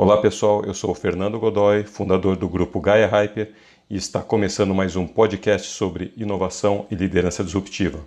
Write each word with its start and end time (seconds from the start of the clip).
Olá 0.00 0.16
pessoal, 0.16 0.64
eu 0.64 0.72
sou 0.74 0.92
o 0.92 0.94
Fernando 0.94 1.40
Godoy, 1.40 1.82
fundador 1.82 2.36
do 2.36 2.48
grupo 2.48 2.80
Gaia 2.80 3.08
Hyper 3.08 3.52
e 3.90 3.96
está 3.96 4.22
começando 4.22 4.72
mais 4.72 4.94
um 4.94 5.08
podcast 5.08 5.66
sobre 5.72 6.14
inovação 6.16 6.86
e 6.88 6.94
liderança 6.94 7.42
disruptiva. 7.42 7.98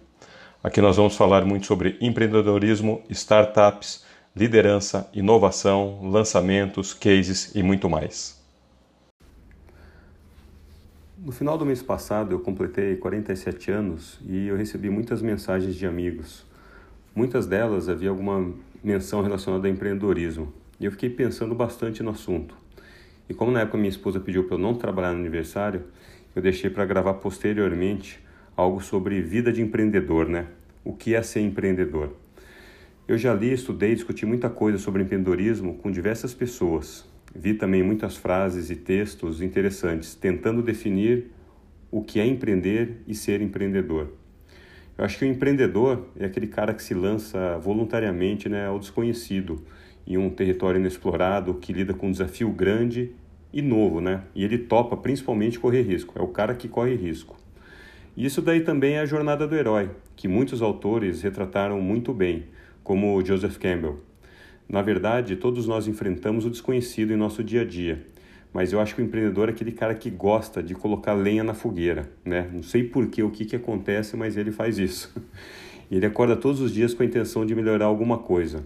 Aqui 0.63 0.79
nós 0.79 0.95
vamos 0.95 1.17
falar 1.17 1.43
muito 1.43 1.65
sobre 1.65 1.97
empreendedorismo, 1.99 3.03
startups, 3.09 4.05
liderança, 4.33 5.09
inovação, 5.13 5.99
lançamentos, 6.09 6.93
cases 6.93 7.53
e 7.53 7.61
muito 7.61 7.89
mais. 7.89 8.41
No 11.17 11.33
final 11.33 11.57
do 11.57 11.65
mês 11.65 11.83
passado 11.83 12.31
eu 12.31 12.39
completei 12.39 12.95
47 12.95 13.69
anos 13.69 14.17
e 14.25 14.47
eu 14.47 14.55
recebi 14.55 14.89
muitas 14.89 15.21
mensagens 15.21 15.75
de 15.75 15.85
amigos. 15.85 16.45
Muitas 17.13 17.45
delas 17.45 17.89
havia 17.89 18.09
alguma 18.11 18.49
menção 18.81 19.21
relacionada 19.21 19.67
a 19.67 19.69
empreendedorismo. 19.69 20.53
E 20.81 20.85
eu 20.85 20.91
fiquei 20.91 21.11
pensando 21.11 21.53
bastante 21.53 22.01
no 22.01 22.09
assunto. 22.09 22.55
E 23.29 23.35
como 23.35 23.51
na 23.51 23.61
época 23.61 23.77
minha 23.77 23.87
esposa 23.87 24.19
pediu 24.19 24.45
para 24.45 24.55
eu 24.55 24.59
não 24.59 24.73
trabalhar 24.73 25.13
no 25.13 25.19
aniversário, 25.19 25.83
eu 26.35 26.41
deixei 26.41 26.71
para 26.71 26.83
gravar 26.85 27.13
posteriormente 27.13 28.19
algo 28.57 28.81
sobre 28.81 29.21
vida 29.21 29.53
de 29.53 29.61
empreendedor, 29.61 30.27
né? 30.27 30.47
O 30.83 30.93
que 30.93 31.13
é 31.13 31.21
ser 31.21 31.41
empreendedor? 31.41 32.15
Eu 33.07 33.15
já 33.15 33.31
li, 33.31 33.53
estudei, 33.53 33.93
discuti 33.93 34.25
muita 34.25 34.49
coisa 34.49 34.79
sobre 34.79 35.03
empreendedorismo 35.03 35.75
com 35.75 35.91
diversas 35.91 36.33
pessoas. 36.33 37.07
Vi 37.35 37.53
também 37.53 37.83
muitas 37.83 38.17
frases 38.17 38.71
e 38.71 38.75
textos 38.75 39.39
interessantes 39.39 40.15
tentando 40.15 40.63
definir 40.63 41.27
o 41.91 42.01
que 42.01 42.19
é 42.19 42.25
empreender 42.25 43.03
e 43.07 43.13
ser 43.13 43.39
empreendedor. 43.39 44.13
Eu 44.97 45.05
acho 45.05 45.19
que 45.19 45.25
o 45.25 45.27
empreendedor 45.27 46.07
é 46.19 46.25
aquele 46.25 46.47
cara 46.47 46.73
que 46.73 46.81
se 46.81 46.95
lança 46.95 47.59
voluntariamente 47.59 48.49
né, 48.49 48.65
ao 48.65 48.79
desconhecido, 48.79 49.63
em 50.05 50.17
um 50.17 50.29
território 50.29 50.79
inexplorado 50.79 51.53
que 51.55 51.73
lida 51.73 51.93
com 51.93 52.07
um 52.07 52.11
desafio 52.11 52.49
grande 52.49 53.11
e 53.53 53.61
novo, 53.61 53.99
né? 53.99 54.23
E 54.33 54.43
ele 54.43 54.57
topa 54.57 54.95
principalmente 54.97 55.59
correr 55.59 55.81
risco, 55.81 56.13
é 56.17 56.21
o 56.21 56.27
cara 56.27 56.55
que 56.55 56.67
corre 56.67 56.95
risco. 56.95 57.37
Isso 58.15 58.41
daí 58.41 58.61
também 58.61 58.95
é 58.95 58.99
a 58.99 59.05
jornada 59.05 59.47
do 59.47 59.55
herói, 59.55 59.89
que 60.15 60.27
muitos 60.27 60.61
autores 60.61 61.21
retrataram 61.21 61.81
muito 61.81 62.13
bem, 62.13 62.45
como 62.83 63.23
Joseph 63.23 63.57
Campbell. 63.57 63.99
Na 64.67 64.81
verdade, 64.81 65.35
todos 65.35 65.67
nós 65.67 65.87
enfrentamos 65.87 66.45
o 66.45 66.49
desconhecido 66.49 67.11
em 67.13 67.17
nosso 67.17 67.43
dia 67.43 67.61
a 67.61 67.65
dia, 67.65 68.05
mas 68.53 68.73
eu 68.73 68.79
acho 68.79 68.95
que 68.95 69.01
o 69.01 69.05
empreendedor 69.05 69.47
é 69.47 69.51
aquele 69.51 69.71
cara 69.71 69.95
que 69.95 70.09
gosta 70.09 70.61
de 70.61 70.75
colocar 70.75 71.13
lenha 71.13 71.43
na 71.43 71.53
fogueira, 71.53 72.11
né? 72.23 72.49
Não 72.51 72.63
sei 72.63 72.83
por 72.83 73.07
que, 73.07 73.23
o 73.23 73.29
que, 73.29 73.45
que 73.45 73.55
acontece, 73.55 74.17
mas 74.17 74.35
ele 74.35 74.51
faz 74.51 74.77
isso. 74.77 75.13
Ele 75.91 76.05
acorda 76.05 76.37
todos 76.37 76.61
os 76.61 76.73
dias 76.73 76.93
com 76.93 77.03
a 77.03 77.05
intenção 77.05 77.45
de 77.45 77.53
melhorar 77.53 77.83
alguma 77.83 78.17
coisa. 78.17 78.65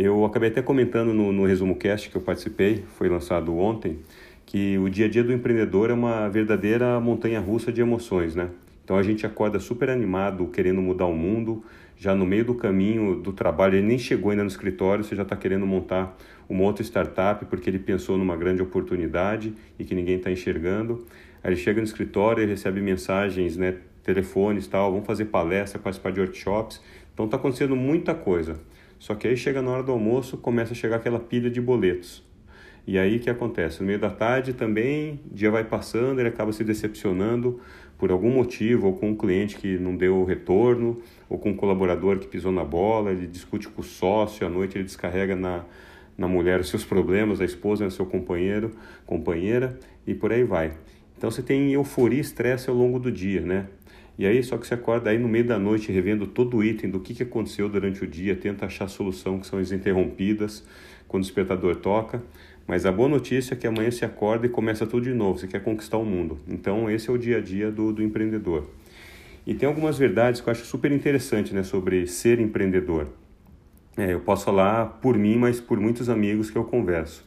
Eu 0.00 0.24
acabei 0.24 0.48
até 0.48 0.62
comentando 0.62 1.12
no, 1.12 1.32
no 1.32 1.44
Resumo 1.44 1.74
Cast 1.74 2.08
que 2.08 2.16
eu 2.16 2.20
participei, 2.20 2.84
foi 2.96 3.08
lançado 3.08 3.58
ontem, 3.58 3.98
que 4.46 4.78
o 4.78 4.88
dia 4.88 5.06
a 5.06 5.08
dia 5.08 5.24
do 5.24 5.32
empreendedor 5.32 5.90
é 5.90 5.92
uma 5.92 6.28
verdadeira 6.28 7.00
montanha 7.00 7.40
russa 7.40 7.72
de 7.72 7.80
emoções, 7.80 8.36
né? 8.36 8.48
Então 8.84 8.96
a 8.96 9.02
gente 9.02 9.26
acorda 9.26 9.58
super 9.58 9.90
animado, 9.90 10.46
querendo 10.46 10.80
mudar 10.80 11.06
o 11.06 11.16
mundo, 11.16 11.64
já 11.96 12.14
no 12.14 12.24
meio 12.24 12.44
do 12.44 12.54
caminho 12.54 13.16
do 13.16 13.32
trabalho, 13.32 13.74
ele 13.74 13.88
nem 13.88 13.98
chegou 13.98 14.30
ainda 14.30 14.44
no 14.44 14.48
escritório, 14.48 15.02
você 15.02 15.16
já 15.16 15.24
está 15.24 15.34
querendo 15.34 15.66
montar 15.66 16.16
uma 16.48 16.62
outra 16.62 16.84
startup 16.84 17.44
porque 17.46 17.68
ele 17.68 17.80
pensou 17.80 18.16
numa 18.16 18.36
grande 18.36 18.62
oportunidade 18.62 19.52
e 19.80 19.84
que 19.84 19.96
ninguém 19.96 20.18
está 20.18 20.30
enxergando. 20.30 21.04
Aí 21.42 21.50
ele 21.50 21.56
chega 21.56 21.80
no 21.80 21.84
escritório 21.84 22.44
e 22.44 22.46
recebe 22.46 22.80
mensagens, 22.80 23.56
né, 23.56 23.74
telefones 24.04 24.68
tal, 24.68 24.92
vamos 24.92 25.08
fazer 25.08 25.24
palestra, 25.24 25.76
participar 25.76 26.12
de 26.12 26.20
workshops. 26.20 26.80
Então 27.12 27.24
está 27.24 27.36
acontecendo 27.36 27.74
muita 27.74 28.14
coisa. 28.14 28.60
Só 28.98 29.14
que 29.14 29.28
aí 29.28 29.36
chega 29.36 29.62
na 29.62 29.70
hora 29.70 29.82
do 29.82 29.92
almoço, 29.92 30.36
começa 30.36 30.72
a 30.72 30.76
chegar 30.76 30.96
aquela 30.96 31.20
pilha 31.20 31.50
de 31.50 31.60
boletos. 31.60 32.26
E 32.86 32.98
aí 32.98 33.16
o 33.16 33.20
que 33.20 33.28
acontece? 33.28 33.80
No 33.80 33.86
meio 33.86 33.98
da 33.98 34.08
tarde 34.08 34.54
também, 34.54 35.20
o 35.30 35.34
dia 35.34 35.50
vai 35.50 35.62
passando, 35.62 36.20
ele 36.20 36.28
acaba 36.28 36.52
se 36.52 36.64
decepcionando 36.64 37.60
por 37.98 38.10
algum 38.10 38.30
motivo, 38.30 38.86
ou 38.86 38.94
com 38.94 39.10
um 39.10 39.14
cliente 39.14 39.56
que 39.56 39.76
não 39.76 39.94
deu 39.94 40.24
retorno, 40.24 41.02
ou 41.28 41.38
com 41.38 41.50
um 41.50 41.54
colaborador 41.54 42.18
que 42.18 42.26
pisou 42.26 42.50
na 42.50 42.64
bola, 42.64 43.10
ele 43.10 43.26
discute 43.26 43.68
com 43.68 43.82
o 43.82 43.84
sócio, 43.84 44.46
à 44.46 44.48
noite 44.48 44.78
ele 44.78 44.84
descarrega 44.84 45.36
na, 45.36 45.64
na 46.16 46.26
mulher 46.26 46.60
os 46.60 46.68
seus 46.68 46.84
problemas, 46.84 47.40
a 47.40 47.44
esposa, 47.44 47.86
o 47.86 47.90
seu 47.90 48.06
companheiro, 48.06 48.70
companheira, 49.04 49.78
e 50.06 50.14
por 50.14 50.32
aí 50.32 50.44
vai. 50.44 50.72
Então 51.18 51.30
você 51.30 51.42
tem 51.42 51.72
euforia 51.72 52.18
e 52.18 52.20
estresse 52.22 52.70
ao 52.70 52.76
longo 52.76 52.98
do 52.98 53.12
dia, 53.12 53.40
né? 53.40 53.66
E 54.18 54.26
aí, 54.26 54.42
só 54.42 54.58
que 54.58 54.66
você 54.66 54.74
acorda 54.74 55.10
aí 55.10 55.18
no 55.18 55.28
meio 55.28 55.44
da 55.44 55.60
noite 55.60 55.92
revendo 55.92 56.26
todo 56.26 56.56
o 56.56 56.64
item 56.64 56.90
do 56.90 56.98
que, 56.98 57.14
que 57.14 57.22
aconteceu 57.22 57.68
durante 57.68 58.02
o 58.02 58.06
dia, 58.06 58.34
tenta 58.34 58.66
achar 58.66 58.86
a 58.86 58.88
solução 58.88 59.38
que 59.38 59.46
são 59.46 59.60
as 59.60 59.70
interrompidas 59.70 60.66
quando 61.06 61.22
o 61.22 61.26
despertador 61.26 61.76
toca. 61.76 62.20
Mas 62.66 62.84
a 62.84 62.90
boa 62.90 63.08
notícia 63.08 63.54
é 63.54 63.56
que 63.56 63.66
amanhã 63.66 63.90
se 63.92 64.04
acorda 64.04 64.46
e 64.46 64.48
começa 64.48 64.84
tudo 64.84 65.04
de 65.04 65.14
novo, 65.14 65.38
você 65.38 65.46
quer 65.46 65.62
conquistar 65.62 65.98
o 65.98 66.04
mundo. 66.04 66.36
Então, 66.48 66.90
esse 66.90 67.08
é 67.08 67.12
o 67.12 67.16
dia 67.16 67.38
a 67.38 67.40
dia 67.40 67.70
do, 67.70 67.92
do 67.92 68.02
empreendedor. 68.02 68.68
E 69.46 69.54
tem 69.54 69.68
algumas 69.68 69.96
verdades 69.96 70.40
que 70.40 70.48
eu 70.48 70.50
acho 70.50 70.66
super 70.66 70.90
interessante 70.90 71.54
né, 71.54 71.62
sobre 71.62 72.06
ser 72.08 72.40
empreendedor. 72.40 73.06
É, 73.96 74.12
eu 74.12 74.20
posso 74.20 74.44
falar 74.44 74.98
por 75.00 75.16
mim, 75.16 75.36
mas 75.36 75.60
por 75.60 75.78
muitos 75.78 76.08
amigos 76.08 76.50
que 76.50 76.58
eu 76.58 76.64
converso. 76.64 77.24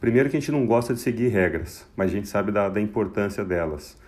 Primeiro 0.00 0.30
que 0.30 0.36
a 0.36 0.40
gente 0.40 0.52
não 0.52 0.64
gosta 0.64 0.94
de 0.94 1.00
seguir 1.00 1.28
regras, 1.28 1.84
mas 1.96 2.10
a 2.10 2.14
gente 2.14 2.28
sabe 2.28 2.52
da, 2.52 2.68
da 2.68 2.80
importância 2.80 3.44
delas 3.44 3.98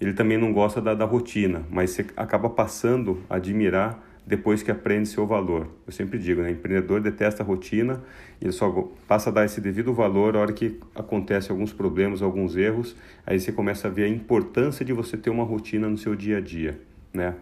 ele 0.00 0.12
também 0.12 0.36
não 0.36 0.52
gosta 0.52 0.80
da, 0.80 0.94
da 0.94 1.04
rotina, 1.04 1.64
mas 1.70 1.90
você 1.90 2.06
acaba 2.16 2.50
passando 2.50 3.22
a 3.28 3.36
admirar 3.36 4.02
depois 4.26 4.62
que 4.62 4.70
aprende 4.70 5.08
seu 5.08 5.26
valor. 5.26 5.68
Eu 5.86 5.92
sempre 5.92 6.18
digo, 6.18 6.42
né? 6.42 6.50
empreendedor 6.50 7.00
detesta 7.00 7.42
a 7.42 7.46
rotina, 7.46 8.02
ele 8.40 8.52
só 8.52 8.68
passa 9.06 9.30
a 9.30 9.32
dar 9.32 9.44
esse 9.44 9.60
devido 9.60 9.94
valor 9.94 10.36
a 10.36 10.40
hora 10.40 10.52
que 10.52 10.80
acontece 10.94 11.50
alguns 11.50 11.72
problemas, 11.72 12.22
alguns 12.22 12.56
erros, 12.56 12.96
aí 13.24 13.38
você 13.38 13.52
começa 13.52 13.86
a 13.86 13.90
ver 13.90 14.04
a 14.04 14.08
importância 14.08 14.84
de 14.84 14.92
você 14.92 15.16
ter 15.16 15.30
uma 15.30 15.44
rotina 15.44 15.88
no 15.88 15.96
seu 15.96 16.16
dia 16.16 16.38
a 16.38 16.40
dia, 16.40 16.80
né? 17.14 17.34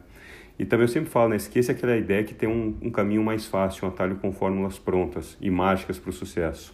E 0.57 0.65
também 0.65 0.85
eu 0.85 0.89
sempre 0.89 1.11
falo, 1.11 1.31
né? 1.31 1.37
esqueça 1.37 1.73
aquela 1.73 1.97
ideia 1.97 2.23
que 2.23 2.33
tem 2.33 2.49
um, 2.49 2.77
um 2.81 2.91
caminho 2.91 3.25
mais 3.25 3.45
fácil, 3.45 3.87
um 3.87 3.89
atalho 3.89 4.17
com 4.17 4.31
fórmulas 4.31 4.79
prontas 4.79 5.37
e 5.41 5.51
mágicas 5.51 5.99
para 5.99 6.11
o 6.11 6.13
sucesso 6.13 6.73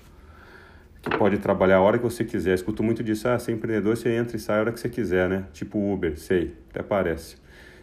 que 1.02 1.16
pode 1.16 1.38
trabalhar 1.38 1.76
a 1.76 1.80
hora 1.80 1.98
que 1.98 2.04
você 2.04 2.24
quiser. 2.24 2.54
Escuto 2.54 2.82
muito 2.82 3.02
disso, 3.02 3.28
ah, 3.28 3.38
ser 3.38 3.52
empreendedor, 3.52 3.96
você 3.96 4.10
entra 4.10 4.36
e 4.36 4.40
sai 4.40 4.58
a 4.58 4.60
hora 4.60 4.72
que 4.72 4.80
você 4.80 4.88
quiser, 4.88 5.28
né? 5.28 5.44
Tipo 5.52 5.78
Uber, 5.92 6.18
sei, 6.18 6.54
até 6.70 6.82
parece. 6.82 7.36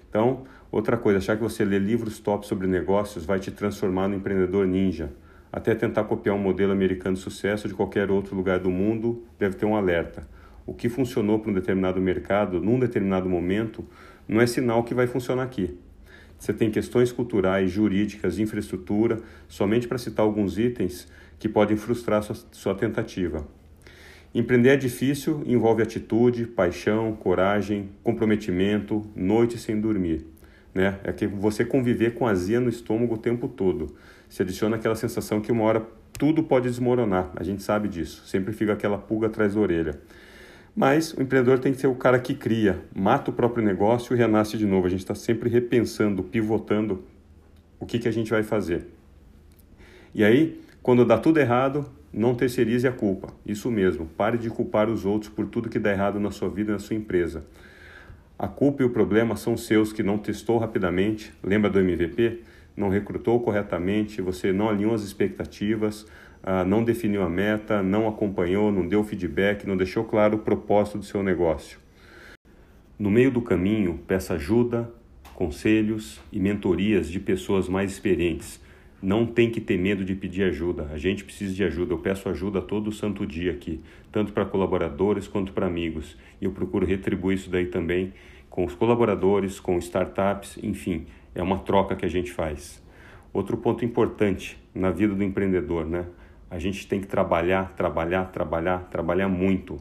Então, 0.10 0.44
outra 0.72 0.98
coisa, 0.98 1.18
achar 1.18 1.36
que 1.36 1.44
você 1.44 1.66
lê 1.66 1.80
livros 1.80 2.20
top 2.20 2.46
sobre 2.46 2.68
negócios 2.68 3.26
vai 3.26 3.40
te 3.40 3.52
transformar 3.52 4.08
no 4.08 4.16
empreendedor 4.16 4.68
ninja. 4.68 5.12
Até 5.52 5.74
tentar 5.74 6.04
copiar 6.04 6.36
um 6.36 6.40
modelo 6.40 6.72
americano 6.72 7.16
de 7.16 7.22
sucesso 7.22 7.68
de 7.68 7.74
qualquer 7.74 8.12
outro 8.12 8.36
lugar 8.36 8.60
do 8.60 8.70
mundo, 8.70 9.24
deve 9.40 9.56
ter 9.56 9.66
um 9.66 9.76
alerta. 9.76 10.28
O 10.66 10.74
que 10.74 10.90
funcionou 10.90 11.40
para 11.40 11.50
um 11.50 11.54
determinado 11.54 12.00
mercado, 12.02 12.60
num 12.60 12.78
determinado 12.78 13.30
momento, 13.30 13.86
não 14.28 14.42
é 14.42 14.46
sinal 14.46 14.84
que 14.84 14.94
vai 14.94 15.08
funcionar 15.08 15.44
aqui. 15.44 15.80
Você 16.38 16.54
tem 16.54 16.70
questões 16.70 17.12
culturais, 17.12 17.72
jurídicas, 17.72 18.40
infraestrutura, 18.40 19.20
somente 19.48 19.88
para 19.88 19.98
citar 19.98 20.26
alguns 20.26 20.58
itens, 20.58 21.08
que 21.40 21.50
podem 21.50 21.78
frustrar 21.78 22.24
sua, 22.24 22.36
sua 22.52 22.76
tentativa. 22.76 23.48
Empreender 24.34 24.70
é 24.70 24.76
difícil, 24.78 25.42
envolve 25.46 25.82
atitude, 25.82 26.46
paixão, 26.46 27.14
coragem, 27.14 27.90
comprometimento, 28.04 29.06
noite 29.16 29.58
sem 29.58 29.80
dormir. 29.80 30.26
Né? 30.74 31.00
É 31.04 31.12
que 31.12 31.26
você 31.26 31.66
conviver 31.66 32.14
com 32.14 32.28
azia 32.28 32.60
no 32.60 32.70
estômago 32.70 33.16
o 33.16 33.18
tempo 33.18 33.48
todo. 33.48 33.96
Se 34.30 34.44
adiciona 34.44 34.76
aquela 34.76 34.96
sensação 34.96 35.42
que 35.42 35.52
uma 35.52 35.64
hora 35.64 35.88
tudo 36.18 36.44
pode 36.44 36.68
desmoronar. 36.68 37.32
A 37.36 37.44
gente 37.44 37.64
sabe 37.64 37.88
disso. 37.88 38.28
Sempre 38.28 38.54
fica 38.54 38.74
aquela 38.74 38.98
pulga 38.98 39.28
atrás 39.28 39.56
da 39.56 39.60
orelha. 39.60 40.00
Mas 40.78 41.12
o 41.12 41.24
empreendedor 41.24 41.58
tem 41.58 41.74
que 41.74 41.80
ser 41.82 41.88
o 41.88 41.96
cara 41.96 42.20
que 42.20 42.36
cria, 42.36 42.80
mata 42.96 43.32
o 43.32 43.34
próprio 43.34 43.66
negócio 43.66 44.14
e 44.14 44.18
renasce 44.18 44.60
de 44.60 44.66
novo. 44.68 44.86
A 44.86 44.90
gente 44.92 45.00
está 45.00 45.16
sempre 45.16 45.50
repensando, 45.50 46.22
pivotando 46.22 47.04
o 47.80 47.86
que, 47.88 47.98
que 47.98 48.08
a 48.08 48.12
gente 48.12 48.30
vai 48.30 48.44
fazer. 48.44 48.86
E 50.14 50.24
aí, 50.24 50.62
quando 50.84 51.04
dá 51.04 51.18
tudo 51.18 51.40
errado, 51.40 51.90
não 52.14 52.36
terceirize 52.36 52.88
a 52.88 52.92
culpa. 52.92 53.34
Isso 53.44 53.72
mesmo, 53.72 54.06
pare 54.06 54.38
de 54.38 54.52
culpar 54.52 54.88
os 54.88 55.04
outros 55.04 55.34
por 55.34 55.48
tudo 55.48 55.68
que 55.68 55.80
dá 55.80 55.92
errado 55.92 56.20
na 56.20 56.30
sua 56.30 56.48
vida 56.48 56.70
e 56.70 56.74
na 56.74 56.80
sua 56.80 56.96
empresa. 56.96 57.44
A 58.38 58.48
culpa 58.48 58.84
e 58.84 58.86
o 58.86 58.92
problema 58.92 59.36
são 59.36 59.58
seus 59.58 59.92
que 59.92 60.04
não 60.04 60.20
testou 60.20 60.60
rapidamente, 60.60 61.34
lembra 61.44 61.72
do 61.72 61.80
MVP? 61.80 62.44
Não 62.78 62.90
recrutou 62.90 63.40
corretamente, 63.42 64.22
você 64.22 64.54
não 64.54 64.70
alinhou 64.70 64.94
as 64.94 65.02
expectativas, 65.02 66.06
ah, 66.44 66.64
não 66.64 66.84
definiu 66.84 67.24
a 67.24 67.30
meta, 67.30 67.82
não 67.82 68.08
acompanhou, 68.08 68.72
não 68.72 68.88
deu 68.88 69.04
feedback, 69.04 69.66
não 69.66 69.76
deixou 69.76 70.04
claro 70.04 70.38
o 70.38 70.40
propósito 70.40 71.00
do 71.00 71.04
seu 71.04 71.24
negócio. 71.24 71.80
No 73.00 73.10
meio 73.10 73.32
do 73.32 73.42
caminho, 73.42 74.00
peça 74.08 74.36
ajuda, 74.36 74.90
conselhos 75.34 76.22
e 76.32 76.40
mentorias 76.40 77.10
de 77.10 77.20
pessoas 77.20 77.68
mais 77.68 77.92
experientes 77.92 78.62
não 79.02 79.26
tem 79.26 79.50
que 79.50 79.62
ter 79.62 79.78
medo 79.78 80.04
de 80.04 80.16
pedir 80.16 80.44
ajuda. 80.44 80.90
A 80.92 80.98
gente 80.98 81.24
precisa 81.24 81.54
de 81.54 81.64
ajuda. 81.64 81.94
Eu 81.94 82.00
peço 82.00 82.28
ajuda 82.30 82.62
todo 82.62 82.92
santo 82.92 83.26
dia 83.26 83.52
aqui, 83.52 83.80
tanto 84.12 84.34
para 84.34 84.46
colaboradores 84.46 85.28
quanto 85.28 85.54
para 85.54 85.68
amigos. 85.68 86.18
E 86.42 86.46
eu 86.46 86.52
procuro 86.52 86.86
retribuir 86.86 87.38
isso 87.38 87.50
daí 87.50 87.68
também 87.68 88.14
com 88.50 88.66
os 88.66 88.74
colaboradores, 88.74 89.60
com 89.60 89.78
startups, 89.78 90.58
enfim, 90.64 91.06
é 91.38 91.44
uma 91.44 91.60
troca 91.60 91.96
que 91.96 92.06
a 92.06 92.10
gente 92.10 92.32
faz. 92.32 92.84
Outro 93.32 93.56
ponto 93.58 93.86
importante 93.86 94.58
na 94.74 94.90
vida 94.90 95.14
do 95.14 95.24
empreendedor, 95.24 95.86
né? 95.86 96.08
A 96.50 96.58
gente 96.58 96.88
tem 96.88 97.00
que 97.00 97.06
trabalhar, 97.06 97.74
trabalhar, 97.76 98.26
trabalhar, 98.32 98.80
trabalhar 98.90 99.28
muito. 99.28 99.78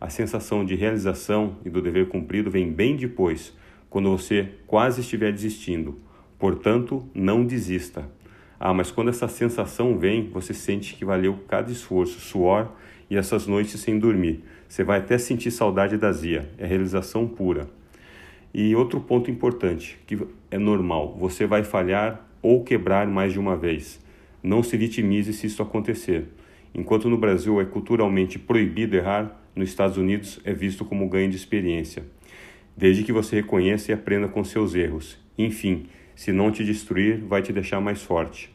A 0.00 0.08
sensação 0.08 0.64
de 0.64 0.76
realização 0.76 1.56
e 1.64 1.70
do 1.70 1.82
dever 1.82 2.08
cumprido 2.08 2.50
vem 2.50 2.70
bem 2.70 2.94
depois, 2.94 3.52
quando 3.90 4.16
você 4.16 4.50
quase 4.66 5.00
estiver 5.00 5.32
desistindo. 5.32 5.98
Portanto, 6.38 7.08
não 7.12 7.44
desista. 7.44 8.08
Ah, 8.60 8.72
mas 8.72 8.92
quando 8.92 9.08
essa 9.08 9.26
sensação 9.26 9.98
vem, 9.98 10.30
você 10.30 10.54
sente 10.54 10.94
que 10.94 11.04
valeu 11.04 11.36
cada 11.48 11.72
esforço, 11.72 12.20
suor 12.20 12.70
e 13.10 13.16
essas 13.16 13.48
noites 13.48 13.80
sem 13.80 13.98
dormir. 13.98 14.44
Você 14.68 14.84
vai 14.84 15.00
até 15.00 15.18
sentir 15.18 15.50
saudade 15.50 15.96
da 15.96 16.12
Zia. 16.12 16.48
É 16.58 16.64
realização 16.64 17.26
pura. 17.26 17.68
E 18.54 18.74
outro 18.76 19.00
ponto 19.00 19.30
importante, 19.30 19.98
que 20.06 20.18
é 20.50 20.58
normal, 20.58 21.16
você 21.18 21.46
vai 21.46 21.64
falhar 21.64 22.28
ou 22.42 22.62
quebrar 22.62 23.06
mais 23.06 23.32
de 23.32 23.38
uma 23.38 23.56
vez. 23.56 23.98
Não 24.42 24.62
se 24.62 24.76
vitimize 24.76 25.32
se 25.32 25.46
isso 25.46 25.62
acontecer. 25.62 26.26
Enquanto 26.74 27.08
no 27.08 27.16
Brasil 27.16 27.60
é 27.60 27.64
culturalmente 27.64 28.38
proibido 28.38 28.96
errar, 28.96 29.40
nos 29.54 29.68
Estados 29.68 29.96
Unidos 29.96 30.40
é 30.44 30.52
visto 30.52 30.84
como 30.84 31.08
ganho 31.08 31.30
de 31.30 31.36
experiência. 31.36 32.04
Desde 32.76 33.02
que 33.02 33.12
você 33.12 33.36
reconheça 33.36 33.90
e 33.90 33.94
aprenda 33.94 34.28
com 34.28 34.42
seus 34.42 34.74
erros. 34.74 35.18
Enfim, 35.38 35.86
se 36.14 36.32
não 36.32 36.50
te 36.50 36.64
destruir, 36.64 37.20
vai 37.20 37.42
te 37.42 37.52
deixar 37.52 37.80
mais 37.80 38.02
forte. 38.02 38.50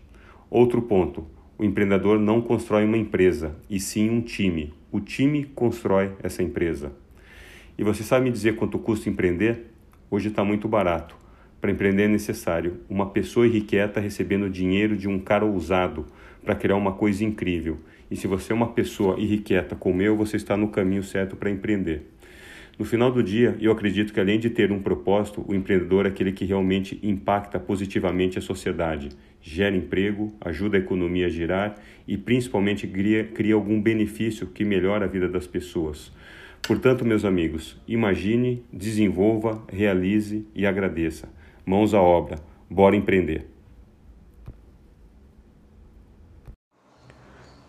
Outro 0.50 0.82
ponto: 0.82 1.26
o 1.58 1.64
empreendedor 1.64 2.20
não 2.20 2.42
constrói 2.42 2.86
uma 2.86 2.98
empresa, 2.98 3.56
e 3.70 3.80
sim 3.80 4.10
um 4.10 4.22
time. 4.22 4.74
O 4.92 5.00
time 5.00 5.44
constrói 5.44 6.12
essa 6.22 6.44
empresa. 6.44 6.92
E 7.78 7.84
você 7.84 8.04
sabe 8.04 8.26
me 8.26 8.32
dizer 8.32 8.56
quanto 8.56 8.80
custa 8.80 9.10
empreender? 9.10 9.66
Hoje 10.10 10.30
está 10.30 10.42
muito 10.42 10.70
barato. 10.70 11.18
Para 11.60 11.70
empreender 11.70 12.04
é 12.04 12.08
necessário 12.08 12.80
uma 12.90 13.10
pessoa 13.10 13.46
irrequieta 13.46 14.00
recebendo 14.00 14.50
dinheiro 14.50 14.96
de 14.96 15.06
um 15.06 15.20
cara 15.20 15.44
ousado 15.44 16.06
para 16.46 16.56
criar 16.56 16.78
uma 16.78 16.94
coisa 16.94 17.26
incrível. 17.26 17.78
E 18.10 18.16
se 18.16 18.26
você 18.26 18.54
é 18.54 18.56
uma 18.56 18.70
pessoa 18.72 19.20
irrequieta 19.20 19.76
como 19.76 20.02
eu, 20.02 20.16
você 20.16 20.38
está 20.38 20.56
no 20.56 20.70
caminho 20.70 21.04
certo 21.04 21.36
para 21.36 21.50
empreender. 21.50 22.04
No 22.80 22.86
final 22.86 23.12
do 23.12 23.22
dia, 23.22 23.58
eu 23.60 23.70
acredito 23.70 24.14
que 24.14 24.20
além 24.22 24.40
de 24.40 24.50
ter 24.50 24.72
um 24.72 24.82
propósito, 24.82 25.44
o 25.46 25.54
empreendedor 25.54 26.06
é 26.06 26.10
aquele 26.10 26.32
que 26.32 26.46
realmente 26.46 26.98
impacta 27.04 27.60
positivamente 27.60 28.40
a 28.40 28.42
sociedade, 28.42 29.10
gera 29.42 29.76
emprego, 29.76 30.34
ajuda 30.40 30.78
a 30.78 30.80
economia 30.80 31.26
a 31.26 31.30
girar 31.30 31.76
e 32.08 32.16
principalmente 32.16 32.88
cria, 32.88 33.26
cria 33.26 33.56
algum 33.56 33.82
benefício 33.82 34.48
que 34.48 34.64
melhora 34.64 35.04
a 35.04 35.08
vida 35.10 35.28
das 35.28 35.46
pessoas. 35.46 36.14
Portanto, 36.62 37.06
meus 37.06 37.24
amigos, 37.24 37.78
imagine, 37.88 38.66
desenvolva, 38.72 39.64
realize 39.70 40.46
e 40.54 40.66
agradeça. 40.66 41.30
Mãos 41.66 41.94
à 41.94 42.02
obra, 42.02 42.40
bora 42.70 42.96
empreender. 42.96 43.48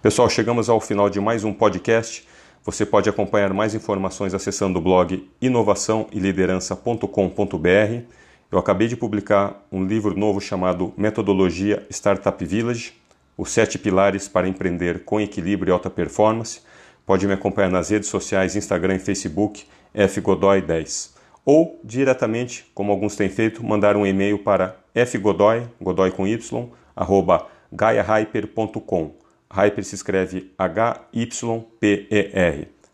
Pessoal, 0.00 0.30
chegamos 0.30 0.68
ao 0.68 0.80
final 0.80 1.10
de 1.10 1.20
mais 1.20 1.42
um 1.42 1.52
podcast. 1.52 2.26
Você 2.64 2.86
pode 2.86 3.08
acompanhar 3.08 3.52
mais 3.52 3.74
informações 3.74 4.34
acessando 4.34 4.78
o 4.78 4.82
blog 4.82 5.28
inovação 5.40 6.06
e 6.12 6.18
liderança.com.br. 6.18 8.02
Eu 8.50 8.58
acabei 8.58 8.88
de 8.88 8.96
publicar 8.96 9.66
um 9.70 9.84
livro 9.84 10.16
novo 10.16 10.40
chamado 10.40 10.92
Metodologia 10.96 11.86
Startup 11.90 12.44
Village, 12.44 12.92
os 13.36 13.50
sete 13.50 13.78
pilares 13.78 14.28
para 14.28 14.48
empreender 14.48 15.04
com 15.04 15.20
equilíbrio 15.20 15.70
e 15.70 15.72
alta 15.72 15.90
performance. 15.90 16.60
Pode 17.08 17.26
me 17.26 17.32
acompanhar 17.32 17.70
nas 17.70 17.88
redes 17.88 18.10
sociais, 18.10 18.54
Instagram 18.54 18.96
e 18.96 18.98
Facebook, 18.98 19.64
fgodoy10. 19.94 21.12
Ou 21.42 21.80
diretamente, 21.82 22.70
como 22.74 22.92
alguns 22.92 23.16
têm 23.16 23.30
feito, 23.30 23.64
mandar 23.64 23.96
um 23.96 24.06
e-mail 24.06 24.40
para 24.40 24.76
fgodoy, 24.94 25.66
godoy 25.80 26.10
com 26.10 26.26
y, 26.26 26.38
arroba 26.94 27.46
gaiahyper.com. 27.72 29.14
Hyper 29.50 29.84
se 29.84 29.94
escreve 29.94 30.52
H-Y-P-E-R. 30.58 30.98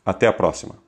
Até 0.07 0.29
a 0.29 0.33
próxima! 0.33 0.84